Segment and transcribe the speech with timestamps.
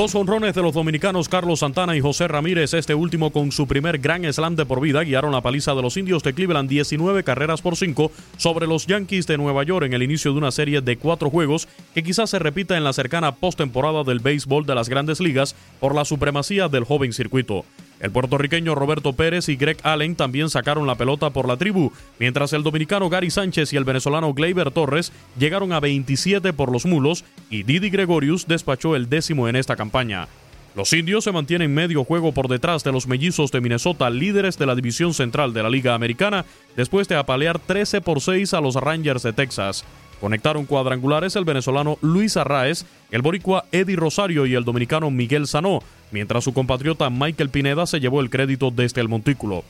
[0.00, 3.98] Dos honrones de los dominicanos Carlos Santana y José Ramírez, este último con su primer
[3.98, 7.60] gran slam de por vida, guiaron la paliza de los indios de Cleveland 19 carreras
[7.60, 10.96] por 5 sobre los Yankees de Nueva York en el inicio de una serie de
[10.96, 15.20] cuatro juegos que quizás se repita en la cercana postemporada del béisbol de las grandes
[15.20, 17.66] ligas por la supremacía del joven circuito.
[18.00, 22.54] El puertorriqueño Roberto Pérez y Greg Allen también sacaron la pelota por la tribu, mientras
[22.54, 27.24] el dominicano Gary Sánchez y el venezolano Gleyber Torres llegaron a 27 por los mulos
[27.50, 30.28] y Didi Gregorius despachó el décimo en esta campaña.
[30.76, 34.66] Los indios se mantienen medio juego por detrás de los mellizos de Minnesota, líderes de
[34.66, 36.46] la división central de la Liga Americana,
[36.76, 39.84] después de apalear 13 por 6 a los Rangers de Texas.
[40.20, 45.80] Conectaron cuadrangulares el venezolano Luis Arraez, el boricua Eddie Rosario y el dominicano Miguel Sanó,
[46.12, 49.64] mientras su compatriota Michael Pineda se llevó el crédito desde el montículo.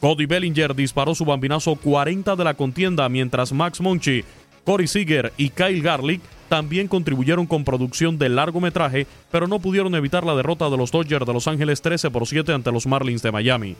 [0.00, 4.24] Cody Bellinger disparó su bambinazo 40 de la contienda, mientras Max Monchi,
[4.64, 10.24] Corey Seager y Kyle Garlick también contribuyeron con producción de largometraje, pero no pudieron evitar
[10.24, 13.32] la derrota de los Dodgers de Los Ángeles 13 por 7 ante los Marlins de
[13.32, 13.76] Miami.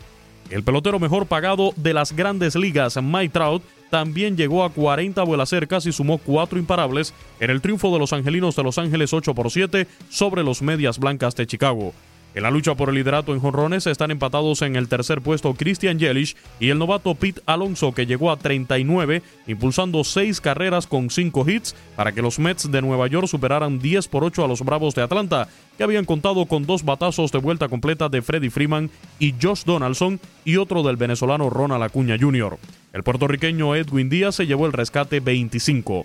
[0.50, 5.48] El pelotero mejor pagado de las grandes ligas, Mike Trout, también llegó a 40 vuelas
[5.48, 9.34] cercas y sumó cuatro imparables en el triunfo de los Angelinos de Los Ángeles 8
[9.34, 11.92] por 7 sobre los Medias Blancas de Chicago.
[12.36, 15.98] En la lucha por el liderato en jonrones están empatados en el tercer puesto Christian
[15.98, 21.48] Yelich y el novato Pete Alonso que llegó a 39, impulsando seis carreras con cinco
[21.48, 24.94] hits para que los Mets de Nueva York superaran 10 por 8 a los Bravos
[24.94, 25.48] de Atlanta,
[25.78, 30.20] que habían contado con dos batazos de vuelta completa de Freddie Freeman y Josh Donaldson
[30.44, 32.58] y otro del venezolano Ronald Acuña Jr.
[32.92, 36.04] El puertorriqueño Edwin Díaz se llevó el rescate 25.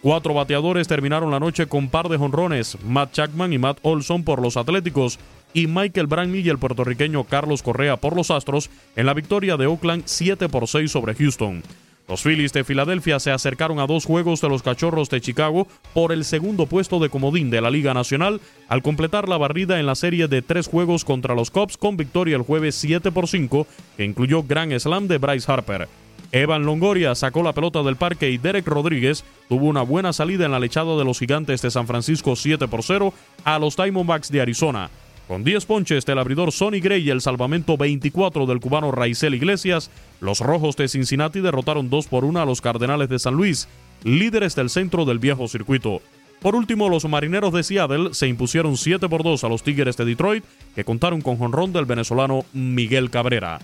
[0.00, 4.40] Cuatro bateadores terminaron la noche con par de jonrones, Matt Chapman y Matt Olson por
[4.40, 5.18] los Atléticos,
[5.52, 9.66] y Michael Brantley y el puertorriqueño Carlos Correa por los Astros en la victoria de
[9.66, 11.62] Oakland 7 por 6 sobre Houston.
[12.08, 16.10] Los Phillies de Filadelfia se acercaron a dos juegos de los Cachorros de Chicago por
[16.10, 19.94] el segundo puesto de comodín de la Liga Nacional al completar la barrida en la
[19.94, 23.66] serie de tres juegos contra los Cubs con victoria el jueves 7 por 5
[23.98, 25.86] que incluyó Grand Slam de Bryce Harper.
[26.32, 30.52] Evan Longoria sacó la pelota del parque y Derek Rodríguez tuvo una buena salida en
[30.52, 33.12] la lechada de los gigantes de San Francisco 7 por 0
[33.44, 34.90] a los Diamondbacks de Arizona.
[35.28, 39.90] Con 10 ponches del abridor Sonny Gray y el salvamento 24 del cubano Raizel Iglesias,
[40.22, 43.68] los Rojos de Cincinnati derrotaron 2 por 1 a los Cardenales de San Luis,
[44.04, 46.00] líderes del centro del viejo circuito.
[46.40, 50.06] Por último, los Marineros de Seattle se impusieron 7 por 2 a los Tigres de
[50.06, 50.44] Detroit,
[50.74, 53.58] que contaron con jonrón del venezolano Miguel Cabrera.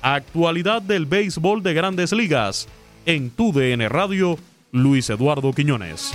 [0.00, 2.66] Actualidad del béisbol de grandes ligas.
[3.04, 4.38] En tu DN Radio,
[4.72, 6.14] Luis Eduardo Quiñones.